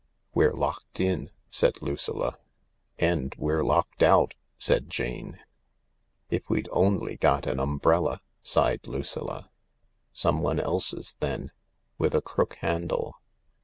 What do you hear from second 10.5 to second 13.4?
else's, then, with a crook handle.